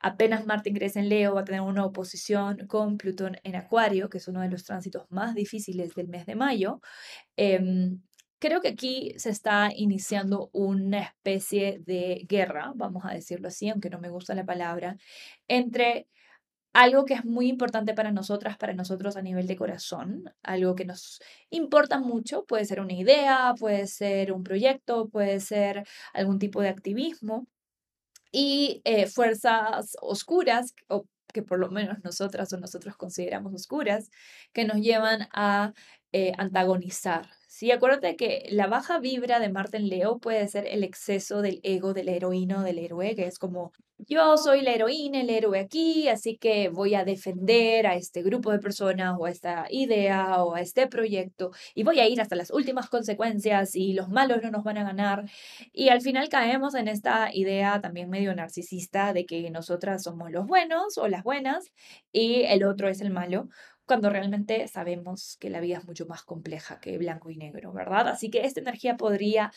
apenas 0.00 0.46
Marte 0.46 0.70
ingresa 0.70 1.00
en 1.00 1.08
Leo 1.08 1.34
va 1.34 1.42
a 1.42 1.44
tener 1.44 1.60
una 1.62 1.84
oposición 1.84 2.66
con 2.66 2.98
Plutón 2.98 3.36
en 3.44 3.56
Acuario, 3.56 4.08
que 4.10 4.18
es 4.18 4.28
uno 4.28 4.40
de 4.42 4.50
los 4.50 4.64
tránsitos 4.64 5.06
más 5.10 5.34
difíciles 5.34 5.94
del 5.94 6.08
mes 6.08 6.26
de 6.26 6.36
mayo. 6.36 6.80
Em, 7.36 8.02
creo 8.38 8.60
que 8.60 8.68
aquí 8.68 9.14
se 9.18 9.30
está 9.30 9.70
iniciando 9.74 10.50
una 10.52 11.00
especie 11.00 11.80
de 11.86 12.26
guerra, 12.28 12.72
vamos 12.76 13.04
a 13.06 13.14
decirlo 13.14 13.48
así, 13.48 13.68
aunque 13.70 13.90
no 13.90 13.98
me 14.00 14.10
gusta 14.10 14.34
la 14.34 14.44
palabra, 14.44 14.96
entre 15.48 16.08
algo 16.74 17.06
que 17.06 17.14
es 17.14 17.24
muy 17.24 17.48
importante 17.48 17.94
para 17.94 18.12
nosotras, 18.12 18.58
para 18.58 18.74
nosotros 18.74 19.16
a 19.16 19.22
nivel 19.22 19.46
de 19.46 19.56
corazón, 19.56 20.24
algo 20.42 20.74
que 20.74 20.84
nos 20.84 21.20
importa 21.50 22.00
mucho, 22.00 22.44
puede 22.44 22.66
ser 22.66 22.80
una 22.80 22.92
idea, 22.92 23.54
puede 23.58 23.86
ser 23.86 24.32
un 24.32 24.42
proyecto, 24.44 25.08
puede 25.08 25.40
ser 25.40 25.84
algún 26.12 26.38
tipo 26.38 26.60
de 26.60 26.68
activismo, 26.68 27.46
y 28.38 28.82
eh, 28.84 29.06
fuerzas 29.06 29.96
oscuras, 30.02 30.74
o 30.88 31.06
que 31.32 31.42
por 31.42 31.58
lo 31.58 31.70
menos 31.70 32.04
nosotras 32.04 32.52
o 32.52 32.58
nosotros 32.58 32.94
consideramos 32.94 33.54
oscuras, 33.54 34.10
que 34.52 34.66
nos 34.66 34.76
llevan 34.82 35.26
a 35.32 35.72
eh, 36.12 36.32
antagonizar 36.36 37.30
Sí, 37.56 37.70
acuérdate 37.70 38.16
que 38.16 38.46
la 38.50 38.66
baja 38.66 38.98
vibra 38.98 39.40
de 39.40 39.48
Marte 39.48 39.78
Leo 39.78 40.18
puede 40.18 40.46
ser 40.46 40.66
el 40.66 40.84
exceso 40.84 41.40
del 41.40 41.60
ego 41.62 41.94
del 41.94 42.10
heroíno 42.10 42.62
del 42.62 42.78
héroe, 42.78 43.14
que 43.14 43.24
es 43.24 43.38
como 43.38 43.72
yo 43.98 44.36
soy 44.36 44.60
la 44.60 44.74
heroína, 44.74 45.22
el 45.22 45.30
héroe 45.30 45.58
aquí, 45.58 46.06
así 46.08 46.36
que 46.36 46.68
voy 46.68 46.94
a 46.94 47.06
defender 47.06 47.86
a 47.86 47.94
este 47.94 48.22
grupo 48.22 48.52
de 48.52 48.58
personas 48.58 49.16
o 49.18 49.24
a 49.24 49.30
esta 49.30 49.66
idea 49.70 50.44
o 50.44 50.54
a 50.54 50.60
este 50.60 50.86
proyecto 50.86 51.50
y 51.74 51.82
voy 51.82 51.98
a 52.00 52.06
ir 52.06 52.20
hasta 52.20 52.36
las 52.36 52.50
últimas 52.50 52.90
consecuencias 52.90 53.74
y 53.74 53.94
los 53.94 54.10
malos 54.10 54.42
no 54.42 54.50
nos 54.50 54.62
van 54.62 54.76
a 54.76 54.84
ganar. 54.84 55.24
Y 55.72 55.88
al 55.88 56.02
final 56.02 56.28
caemos 56.28 56.74
en 56.74 56.88
esta 56.88 57.30
idea 57.32 57.80
también 57.80 58.10
medio 58.10 58.34
narcisista 58.34 59.14
de 59.14 59.24
que 59.24 59.50
nosotras 59.50 60.02
somos 60.02 60.30
los 60.30 60.46
buenos 60.46 60.98
o 60.98 61.08
las 61.08 61.22
buenas 61.22 61.72
y 62.12 62.42
el 62.42 62.64
otro 62.64 62.90
es 62.90 63.00
el 63.00 63.10
malo 63.10 63.48
cuando 63.86 64.10
realmente 64.10 64.66
sabemos 64.68 65.36
que 65.40 65.50
la 65.50 65.60
vida 65.60 65.78
es 65.78 65.84
mucho 65.84 66.06
más 66.06 66.22
compleja 66.22 66.80
que 66.80 66.98
blanco 66.98 67.30
y 67.30 67.36
negro, 67.36 67.72
¿verdad? 67.72 68.08
Así 68.08 68.30
que 68.30 68.44
esta 68.44 68.60
energía 68.60 68.96
podría 68.96 69.52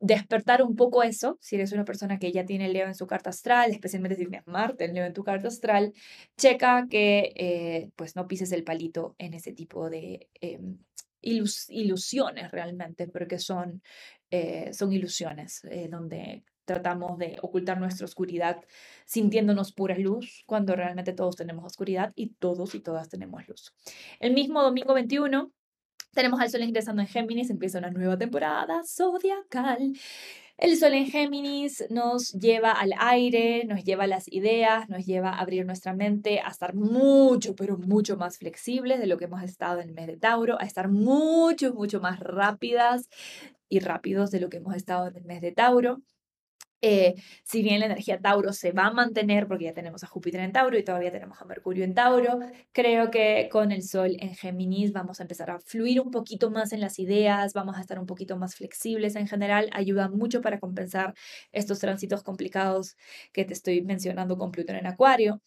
despertar 0.00 0.62
un 0.62 0.76
poco 0.76 1.02
eso, 1.02 1.38
si 1.40 1.56
eres 1.56 1.72
una 1.72 1.84
persona 1.84 2.18
que 2.18 2.32
ya 2.32 2.46
tiene 2.46 2.68
Leo 2.68 2.86
en 2.86 2.94
su 2.94 3.06
carta 3.06 3.30
astral, 3.30 3.70
especialmente 3.70 4.16
si 4.16 4.22
tienes 4.22 4.46
Marte 4.46 4.86
en 4.86 4.94
Leo 4.94 5.04
en 5.04 5.12
tu 5.12 5.22
carta 5.22 5.48
astral, 5.48 5.92
checa 6.38 6.86
que 6.90 7.32
eh, 7.36 7.90
pues 7.96 8.16
no 8.16 8.26
pises 8.26 8.50
el 8.52 8.64
palito 8.64 9.14
en 9.18 9.34
ese 9.34 9.52
tipo 9.52 9.90
de 9.90 10.28
em, 10.40 10.78
ilusiones 11.20 12.50
realmente, 12.50 13.08
porque 13.08 13.38
son, 13.38 13.82
eh, 14.30 14.72
son 14.72 14.90
ilusiones 14.92 15.62
eh, 15.64 15.88
donde 15.90 16.44
tratamos 16.72 17.18
de 17.18 17.36
ocultar 17.42 17.80
nuestra 17.80 18.04
oscuridad 18.04 18.62
sintiéndonos 19.04 19.72
pura 19.72 19.98
luz, 19.98 20.44
cuando 20.46 20.76
realmente 20.76 21.12
todos 21.12 21.34
tenemos 21.34 21.64
oscuridad 21.64 22.12
y 22.14 22.34
todos 22.34 22.76
y 22.76 22.80
todas 22.80 23.08
tenemos 23.08 23.48
luz. 23.48 23.74
El 24.20 24.34
mismo 24.34 24.62
domingo 24.62 24.94
21 24.94 25.50
tenemos 26.12 26.40
al 26.40 26.50
Sol 26.50 26.62
ingresando 26.62 27.02
en 27.02 27.08
Géminis, 27.08 27.50
empieza 27.50 27.78
una 27.78 27.90
nueva 27.90 28.16
temporada 28.16 28.82
zodiacal. 28.84 29.94
El 30.58 30.76
Sol 30.76 30.94
en 30.94 31.06
Géminis 31.06 31.86
nos 31.90 32.32
lleva 32.32 32.70
al 32.70 32.92
aire, 32.98 33.64
nos 33.64 33.82
lleva 33.82 34.04
a 34.04 34.06
las 34.06 34.30
ideas, 34.30 34.88
nos 34.88 35.06
lleva 35.06 35.30
a 35.30 35.40
abrir 35.40 35.66
nuestra 35.66 35.92
mente, 35.92 36.40
a 36.40 36.48
estar 36.48 36.74
mucho, 36.74 37.56
pero 37.56 37.78
mucho 37.78 38.16
más 38.16 38.38
flexibles 38.38 39.00
de 39.00 39.06
lo 39.06 39.16
que 39.16 39.24
hemos 39.24 39.42
estado 39.42 39.80
en 39.80 39.88
el 39.88 39.94
mes 39.94 40.06
de 40.06 40.18
Tauro, 40.18 40.60
a 40.60 40.64
estar 40.64 40.88
mucho, 40.88 41.74
mucho 41.74 42.00
más 42.00 42.20
rápidas 42.20 43.08
y 43.68 43.80
rápidos 43.80 44.30
de 44.30 44.40
lo 44.40 44.50
que 44.50 44.58
hemos 44.58 44.76
estado 44.76 45.08
en 45.08 45.16
el 45.16 45.24
mes 45.24 45.40
de 45.40 45.52
Tauro. 45.52 46.02
Eh, 46.82 47.14
si 47.44 47.62
bien 47.62 47.80
la 47.80 47.86
energía 47.86 48.20
Tauro 48.20 48.52
se 48.52 48.72
va 48.72 48.86
a 48.86 48.92
mantener, 48.92 49.46
porque 49.46 49.64
ya 49.64 49.74
tenemos 49.74 50.02
a 50.02 50.06
Júpiter 50.06 50.40
en 50.40 50.52
Tauro 50.52 50.78
y 50.78 50.84
todavía 50.84 51.10
tenemos 51.10 51.40
a 51.40 51.44
Mercurio 51.44 51.84
en 51.84 51.94
Tauro, 51.94 52.38
creo 52.72 53.10
que 53.10 53.48
con 53.52 53.70
el 53.70 53.82
Sol 53.82 54.16
en 54.18 54.34
Géminis 54.34 54.92
vamos 54.92 55.20
a 55.20 55.24
empezar 55.24 55.50
a 55.50 55.58
fluir 55.60 56.00
un 56.00 56.10
poquito 56.10 56.50
más 56.50 56.72
en 56.72 56.80
las 56.80 56.98
ideas, 56.98 57.52
vamos 57.52 57.76
a 57.76 57.80
estar 57.80 57.98
un 57.98 58.06
poquito 58.06 58.36
más 58.36 58.54
flexibles 58.54 59.16
en 59.16 59.28
general, 59.28 59.68
ayuda 59.72 60.08
mucho 60.08 60.40
para 60.40 60.58
compensar 60.58 61.14
estos 61.52 61.80
tránsitos 61.80 62.22
complicados 62.22 62.96
que 63.32 63.44
te 63.44 63.52
estoy 63.52 63.82
mencionando 63.82 64.38
con 64.38 64.50
Plutón 64.50 64.76
en 64.76 64.86
Acuario. 64.86 65.42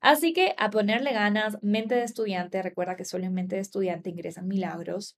Así 0.00 0.32
que 0.32 0.54
a 0.58 0.70
ponerle 0.70 1.12
ganas, 1.12 1.58
mente 1.62 1.94
de 1.96 2.04
estudiante, 2.04 2.62
recuerda 2.62 2.96
que 2.96 3.04
solo 3.04 3.24
en 3.24 3.34
mente 3.34 3.56
de 3.56 3.62
estudiante 3.62 4.10
ingresan 4.10 4.46
milagros, 4.46 5.16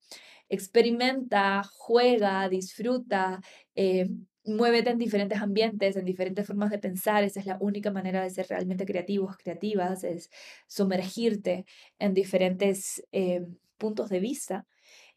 experimenta, 0.49 1.63
juega, 1.65 2.49
disfruta. 2.49 3.41
Eh, 3.75 4.09
muévete 4.49 4.91
en 4.91 4.99
diferentes 4.99 5.41
ambientes, 5.41 5.97
en 5.97 6.05
diferentes 6.05 6.47
formas 6.47 6.71
de 6.71 6.79
pensar. 6.79 7.25
Esa 7.25 7.41
es 7.41 7.47
la 7.47 7.59
única 7.61 7.91
manera 7.91 8.23
de 8.23 8.31
ser 8.31 8.47
realmente 8.49 8.87
creativos, 8.87 9.37
creativas, 9.37 10.05
es 10.05 10.31
sumergirte 10.67 11.65
en 11.99 12.15
diferentes 12.15 13.05
eh, 13.13 13.47
puntos 13.77 14.09
de 14.09 14.21
vista 14.21 14.67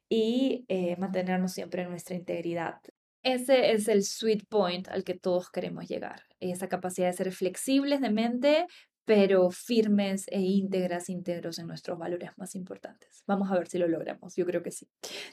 y 0.10 0.66
eh, 0.68 0.96
mantenernos 0.98 1.54
siempre 1.54 1.84
en 1.84 1.90
nuestra 1.90 2.16
integridad. 2.16 2.76
Ese 3.24 3.72
es 3.72 3.88
el 3.88 4.04
sweet 4.04 4.46
point 4.50 4.88
al 4.90 5.04
que 5.04 5.14
todos 5.14 5.50
queremos 5.52 5.88
llegar, 5.88 6.24
esa 6.40 6.68
capacidad 6.68 7.08
de 7.08 7.14
ser 7.14 7.32
flexibles 7.32 8.02
de 8.02 8.10
mente, 8.10 8.66
pero 9.06 9.52
firmes 9.52 10.26
e 10.28 10.42
íntegras, 10.42 11.08
íntegros 11.10 11.60
en 11.60 11.68
nuestros 11.68 12.00
valores 12.00 12.32
más 12.38 12.56
importantes. 12.56 13.24
Vamos 13.28 13.52
a 13.52 13.58
ver 13.58 13.68
si 13.68 13.78
lo 13.78 13.88
logramos, 13.88 14.36
yo 14.36 14.46
creo 14.46 14.64
que 14.64 14.72
sí. 14.72 14.88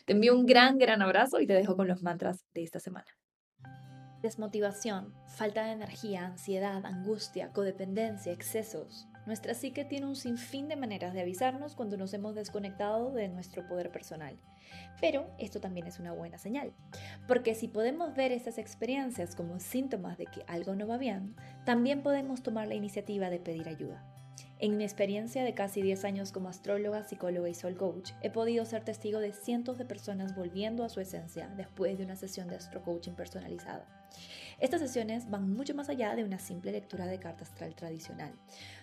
Te 0.04 0.12
envío 0.12 0.36
un 0.36 0.46
gran, 0.46 0.78
gran 0.78 1.00
abrazo 1.00 1.40
y 1.40 1.46
te 1.46 1.54
dejo 1.54 1.76
con 1.76 1.88
los 1.88 2.02
mantras 2.02 2.44
de 2.54 2.62
esta 2.62 2.78
semana. 2.78 3.06
Desmotivación, 4.22 5.14
falta 5.26 5.64
de 5.64 5.72
energía, 5.72 6.26
ansiedad, 6.26 6.84
angustia, 6.84 7.52
codependencia, 7.52 8.32
excesos. 8.32 9.06
Nuestra 9.26 9.54
psique 9.54 9.84
tiene 9.84 10.06
un 10.06 10.16
sinfín 10.16 10.66
de 10.66 10.74
maneras 10.74 11.14
de 11.14 11.20
avisarnos 11.20 11.76
cuando 11.76 11.96
nos 11.96 12.12
hemos 12.14 12.34
desconectado 12.34 13.12
de 13.12 13.28
nuestro 13.28 13.68
poder 13.68 13.92
personal. 13.92 14.36
Pero 15.00 15.30
esto 15.38 15.60
también 15.60 15.86
es 15.86 16.00
una 16.00 16.12
buena 16.12 16.36
señal, 16.36 16.72
porque 17.28 17.54
si 17.54 17.68
podemos 17.68 18.16
ver 18.16 18.32
estas 18.32 18.58
experiencias 18.58 19.36
como 19.36 19.60
síntomas 19.60 20.18
de 20.18 20.26
que 20.26 20.42
algo 20.48 20.74
no 20.74 20.88
va 20.88 20.98
bien, 20.98 21.36
también 21.64 22.02
podemos 22.02 22.42
tomar 22.42 22.66
la 22.66 22.74
iniciativa 22.74 23.30
de 23.30 23.38
pedir 23.38 23.68
ayuda. 23.68 24.04
En 24.58 24.76
mi 24.76 24.84
experiencia 24.84 25.44
de 25.44 25.54
casi 25.54 25.82
10 25.82 26.04
años 26.04 26.32
como 26.32 26.48
astróloga, 26.48 27.04
psicóloga 27.04 27.48
y 27.48 27.54
soul 27.54 27.76
coach, 27.76 28.12
he 28.22 28.30
podido 28.30 28.64
ser 28.64 28.84
testigo 28.84 29.20
de 29.20 29.32
cientos 29.32 29.78
de 29.78 29.84
personas 29.84 30.34
volviendo 30.34 30.84
a 30.84 30.88
su 30.88 31.00
esencia 31.00 31.48
después 31.56 31.98
de 31.98 32.04
una 32.04 32.16
sesión 32.16 32.48
de 32.48 32.56
astro 32.56 32.82
coaching 32.82 33.12
personalizada. 33.12 33.86
Estas 34.60 34.80
sesiones 34.80 35.30
van 35.30 35.52
mucho 35.52 35.74
más 35.74 35.88
allá 35.88 36.16
de 36.16 36.24
una 36.24 36.40
simple 36.40 36.72
lectura 36.72 37.06
de 37.06 37.20
carta 37.20 37.44
astral 37.44 37.76
tradicional. 37.76 38.32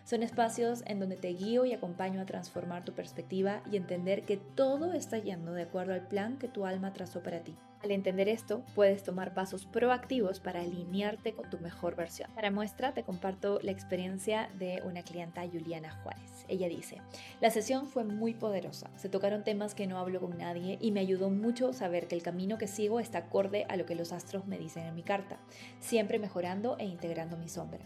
Son 0.06 0.24
espacios 0.24 0.84
en 0.86 1.00
donde 1.00 1.18
te 1.18 1.30
guío 1.30 1.66
y 1.66 1.74
acompaño 1.74 2.22
a 2.22 2.26
transformar 2.26 2.86
tu 2.86 2.94
perspectiva 2.94 3.62
y 3.70 3.76
entender 3.76 4.24
que 4.24 4.38
todo 4.38 4.94
está 4.94 5.18
yendo 5.18 5.52
de 5.52 5.64
acuerdo 5.64 5.94
al 5.94 6.08
plan 6.08 6.38
que 6.38 6.48
tu 6.48 6.66
alma 6.66 6.94
trazó 6.94 7.22
para 7.22 7.42
ti. 7.42 7.56
Al 7.86 7.92
entender 7.92 8.28
esto, 8.28 8.64
puedes 8.74 9.04
tomar 9.04 9.36
pasos 9.36 9.68
proactivos 9.68 10.40
para 10.40 10.62
alinearte 10.62 11.34
con 11.36 11.52
tu 11.52 11.60
mejor 11.60 11.96
versión. 11.96 12.32
Para 12.34 12.50
muestra, 12.50 12.96
te 12.96 13.04
comparto 13.04 13.60
la 13.62 13.70
experiencia 13.70 14.50
de 14.58 14.82
una 14.84 15.04
clienta, 15.04 15.46
Juliana 15.46 15.92
Juárez. 16.02 16.46
Ella 16.48 16.68
dice, 16.68 16.98
la 17.42 17.52
sesión 17.52 17.86
fue 17.86 18.04
muy 18.04 18.34
poderosa, 18.34 18.90
se 18.96 19.08
tocaron 19.08 19.44
temas 19.44 19.76
que 19.76 19.86
no 19.86 20.00
hablo 20.00 20.20
con 20.20 20.36
nadie 20.36 20.80
y 20.82 20.90
me 20.90 21.00
ayudó 21.00 21.30
mucho 21.30 21.74
saber 21.74 22.08
que 22.08 22.16
el 22.16 22.24
camino 22.24 22.58
que 22.58 22.66
sigo 22.66 23.00
está 23.00 23.20
acorde 23.20 23.68
a 23.70 23.78
lo 23.78 23.86
que 23.86 23.94
los 23.94 24.12
astros 24.12 24.48
me 24.48 24.58
dicen 24.58 24.88
en 24.88 24.96
mi 24.96 25.04
carta, 25.04 25.38
siempre 25.80 26.18
mejorando 26.18 26.80
e 26.80 26.86
integrando 26.86 27.38
mi 27.38 27.50
sombra. 27.50 27.86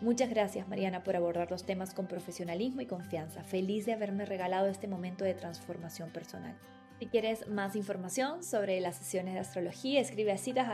Muchas 0.00 0.30
gracias 0.30 0.68
Mariana 0.68 1.02
por 1.02 1.16
abordar 1.16 1.50
los 1.50 1.64
temas 1.64 1.94
con 1.94 2.06
profesionalismo 2.06 2.80
y 2.80 2.86
confianza. 2.86 3.42
Feliz 3.42 3.86
de 3.86 3.94
haberme 3.94 4.24
regalado 4.24 4.68
este 4.68 4.86
momento 4.86 5.24
de 5.24 5.34
transformación 5.34 6.10
personal. 6.10 6.56
Si 7.02 7.08
quieres 7.08 7.48
más 7.48 7.74
información 7.74 8.44
sobre 8.44 8.80
las 8.80 8.94
sesiones 8.94 9.34
de 9.34 9.40
astrología, 9.40 10.00
escribe 10.00 10.30
a 10.30 10.38
citas 10.38 10.68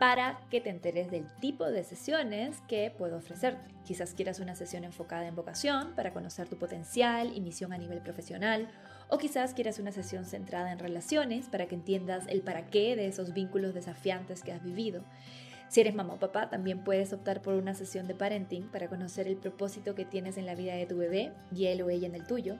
para 0.00 0.40
que 0.50 0.60
te 0.60 0.68
enteres 0.68 1.12
del 1.12 1.28
tipo 1.40 1.64
de 1.64 1.84
sesiones 1.84 2.60
que 2.66 2.92
puedo 2.98 3.18
ofrecerte. 3.18 3.72
Quizás 3.84 4.14
quieras 4.14 4.40
una 4.40 4.56
sesión 4.56 4.82
enfocada 4.82 5.28
en 5.28 5.36
vocación 5.36 5.94
para 5.94 6.12
conocer 6.12 6.48
tu 6.48 6.56
potencial 6.56 7.36
y 7.36 7.40
misión 7.40 7.72
a 7.72 7.78
nivel 7.78 8.00
profesional, 8.00 8.66
o 9.08 9.16
quizás 9.16 9.54
quieras 9.54 9.78
una 9.78 9.92
sesión 9.92 10.24
centrada 10.24 10.72
en 10.72 10.80
relaciones 10.80 11.46
para 11.46 11.66
que 11.66 11.76
entiendas 11.76 12.24
el 12.26 12.40
para 12.42 12.66
qué 12.66 12.96
de 12.96 13.06
esos 13.06 13.32
vínculos 13.32 13.74
desafiantes 13.74 14.42
que 14.42 14.50
has 14.50 14.64
vivido. 14.64 15.04
Si 15.68 15.82
eres 15.82 15.94
mamá 15.94 16.14
o 16.14 16.18
papá, 16.18 16.50
también 16.50 16.82
puedes 16.82 17.12
optar 17.12 17.42
por 17.42 17.54
una 17.54 17.74
sesión 17.74 18.08
de 18.08 18.16
parenting 18.16 18.72
para 18.72 18.88
conocer 18.88 19.28
el 19.28 19.36
propósito 19.36 19.94
que 19.94 20.04
tienes 20.04 20.36
en 20.36 20.46
la 20.46 20.56
vida 20.56 20.74
de 20.74 20.86
tu 20.86 20.96
bebé 20.96 21.32
y 21.54 21.66
él 21.66 21.80
o 21.82 21.90
ella 21.90 22.08
en 22.08 22.16
el 22.16 22.26
tuyo. 22.26 22.58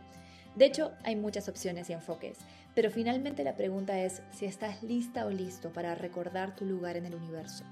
De 0.56 0.64
hecho, 0.64 0.92
hay 1.04 1.16
muchas 1.16 1.48
opciones 1.48 1.90
y 1.90 1.92
enfoques, 1.92 2.38
pero 2.74 2.90
finalmente 2.90 3.44
la 3.44 3.56
pregunta 3.56 4.00
es 4.00 4.22
si 4.32 4.46
estás 4.46 4.82
lista 4.82 5.26
o 5.26 5.30
listo 5.30 5.70
para 5.70 5.94
recordar 5.94 6.56
tu 6.56 6.64
lugar 6.64 6.96
en 6.96 7.04
el 7.04 7.14
universo. 7.14 7.64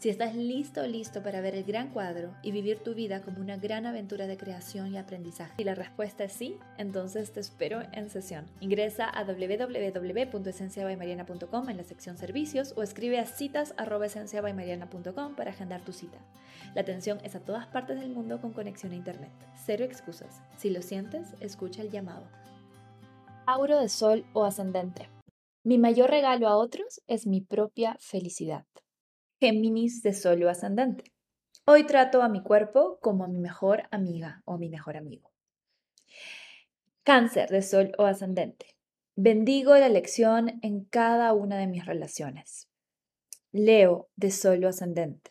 Si 0.00 0.08
estás 0.08 0.34
listo 0.34 0.80
o 0.80 0.86
listo 0.86 1.22
para 1.22 1.42
ver 1.42 1.54
el 1.54 1.64
gran 1.64 1.90
cuadro 1.90 2.34
y 2.42 2.52
vivir 2.52 2.78
tu 2.78 2.94
vida 2.94 3.20
como 3.20 3.38
una 3.38 3.58
gran 3.58 3.84
aventura 3.84 4.26
de 4.26 4.38
creación 4.38 4.94
y 4.94 4.96
aprendizaje. 4.96 5.52
Si 5.58 5.64
la 5.64 5.74
respuesta 5.74 6.24
es 6.24 6.32
sí, 6.32 6.56
entonces 6.78 7.32
te 7.32 7.40
espero 7.40 7.82
en 7.92 8.08
sesión. 8.08 8.46
Ingresa 8.60 9.10
a 9.10 9.24
www.esenciabaymariana.com 9.24 11.68
en 11.68 11.76
la 11.76 11.84
sección 11.84 12.16
servicios 12.16 12.72
o 12.78 12.82
escribe 12.82 13.18
a 13.18 13.26
citas.esenciabaymariana.com 13.26 15.36
para 15.36 15.50
agendar 15.50 15.84
tu 15.84 15.92
cita. 15.92 16.16
La 16.74 16.80
atención 16.80 17.18
es 17.22 17.36
a 17.36 17.40
todas 17.40 17.66
partes 17.66 18.00
del 18.00 18.08
mundo 18.08 18.40
con 18.40 18.54
conexión 18.54 18.92
a 18.92 18.96
internet. 18.96 19.32
Cero 19.66 19.84
excusas. 19.84 20.40
Si 20.56 20.70
lo 20.70 20.80
sientes, 20.80 21.34
escucha 21.40 21.82
el 21.82 21.90
llamado. 21.90 22.24
Auro 23.44 23.78
de 23.78 23.90
Sol 23.90 24.24
o 24.32 24.46
Ascendente. 24.46 25.10
Mi 25.62 25.76
mayor 25.76 26.08
regalo 26.08 26.48
a 26.48 26.56
otros 26.56 27.02
es 27.06 27.26
mi 27.26 27.42
propia 27.42 27.98
felicidad. 28.00 28.64
Géminis 29.40 30.02
de 30.02 30.12
Sol 30.12 30.46
Ascendente. 30.46 31.14
Hoy 31.64 31.86
trato 31.86 32.20
a 32.20 32.28
mi 32.28 32.42
cuerpo 32.42 32.98
como 33.00 33.24
a 33.24 33.26
mi 33.26 33.38
mejor 33.38 33.84
amiga 33.90 34.42
o 34.44 34.58
mi 34.58 34.68
mejor 34.68 34.98
amigo. 34.98 35.32
Cáncer 37.04 37.48
de 37.48 37.62
Sol 37.62 37.92
o 37.96 38.04
Ascendente. 38.04 38.76
Bendigo 39.16 39.74
la 39.76 39.88
lección 39.88 40.60
en 40.60 40.84
cada 40.84 41.32
una 41.32 41.56
de 41.56 41.68
mis 41.68 41.86
relaciones. 41.86 42.68
Leo 43.50 44.10
de 44.14 44.30
Sol 44.30 44.62
o 44.62 44.68
Ascendente. 44.68 45.30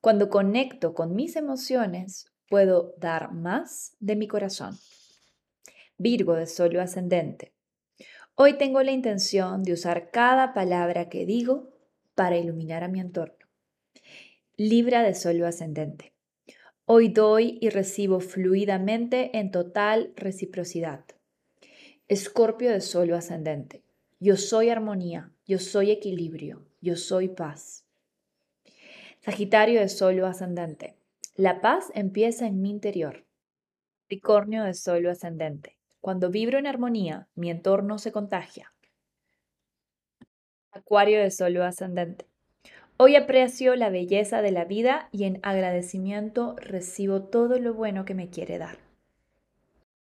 Cuando 0.00 0.30
conecto 0.30 0.94
con 0.94 1.14
mis 1.14 1.36
emociones, 1.36 2.32
puedo 2.48 2.94
dar 2.96 3.34
más 3.34 3.96
de 4.00 4.16
mi 4.16 4.28
corazón. 4.28 4.78
Virgo 5.98 6.36
de 6.36 6.46
Sol 6.46 6.74
o 6.74 6.80
Ascendente. 6.80 7.52
Hoy 8.34 8.56
tengo 8.56 8.82
la 8.82 8.92
intención 8.92 9.62
de 9.62 9.74
usar 9.74 10.10
cada 10.10 10.54
palabra 10.54 11.10
que 11.10 11.26
digo 11.26 11.79
para 12.20 12.36
iluminar 12.36 12.84
a 12.84 12.88
mi 12.88 13.00
entorno. 13.00 13.46
Libra 14.58 15.02
de 15.02 15.14
Sol 15.14 15.42
ascendente. 15.42 16.12
Hoy 16.84 17.08
doy 17.08 17.56
y 17.62 17.70
recibo 17.70 18.20
fluidamente 18.20 19.38
en 19.38 19.50
total 19.50 20.12
reciprocidad. 20.16 21.02
Escorpio 22.08 22.70
de 22.72 22.82
Sol 22.82 23.10
ascendente. 23.14 23.84
Yo 24.18 24.36
soy 24.36 24.68
armonía, 24.68 25.32
yo 25.46 25.58
soy 25.58 25.92
equilibrio, 25.92 26.66
yo 26.82 26.94
soy 26.96 27.28
paz. 27.28 27.86
Sagitario 29.20 29.80
de 29.80 29.88
Sol 29.88 30.22
ascendente. 30.22 30.96
La 31.36 31.62
paz 31.62 31.86
empieza 31.94 32.46
en 32.46 32.60
mi 32.60 32.68
interior. 32.68 33.24
Capricornio 34.02 34.64
de 34.64 34.74
Sol 34.74 35.06
ascendente. 35.06 35.78
Cuando 36.02 36.28
vibro 36.28 36.58
en 36.58 36.66
armonía, 36.66 37.28
mi 37.34 37.50
entorno 37.50 37.96
se 37.96 38.12
contagia. 38.12 38.74
Acuario 40.72 41.20
de 41.20 41.32
Sol 41.32 41.56
ascendente. 41.62 42.26
Hoy 42.96 43.16
aprecio 43.16 43.74
la 43.74 43.90
belleza 43.90 44.40
de 44.40 44.52
la 44.52 44.64
vida 44.64 45.08
y 45.10 45.24
en 45.24 45.40
agradecimiento 45.42 46.54
recibo 46.58 47.24
todo 47.24 47.58
lo 47.58 47.74
bueno 47.74 48.04
que 48.04 48.14
me 48.14 48.30
quiere 48.30 48.58
dar. 48.58 48.78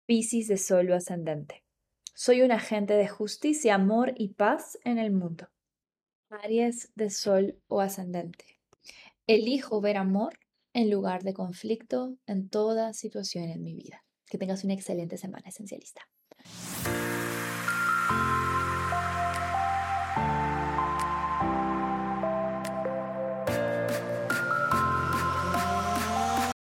Piscis 0.07 0.47
de 0.47 0.59
Sol 0.59 0.93
ascendente. 0.93 1.65
Soy 2.15 2.43
un 2.43 2.53
agente 2.53 2.95
de 2.95 3.09
justicia, 3.09 3.75
amor 3.75 4.13
y 4.17 4.35
paz 4.35 4.79
en 4.85 4.99
el 4.99 5.11
mundo. 5.11 5.49
Aries 6.31 6.93
de 6.95 7.11
Sol 7.11 7.59
o 7.67 7.81
ascendente. 7.81 8.45
Elijo 9.27 9.81
ver 9.81 9.97
amor 9.97 10.39
en 10.75 10.91
lugar 10.91 11.25
de 11.25 11.35
conflicto 11.35 12.17
en 12.27 12.49
toda 12.49 12.93
situación 12.93 13.45
en 13.45 13.65
mi 13.65 13.75
vida. 13.75 14.05
Que 14.27 14.39
tengas 14.39 14.63
una 14.63 14.75
excelente 14.75 15.17
semana 15.17 15.49
esencialista. 15.49 16.03